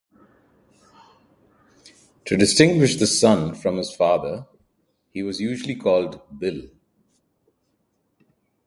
To 2.25 2.35
distinguish 2.35 2.95
the 2.95 3.05
son 3.05 3.53
from 3.53 3.77
his 3.77 3.93
father, 3.93 4.47
he 5.11 5.21
was 5.21 5.39
usually 5.39 5.75
called 5.75 6.19
"Bill". 6.39 6.71